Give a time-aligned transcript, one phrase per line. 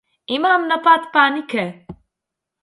[0.37, 1.63] Imam napad panike.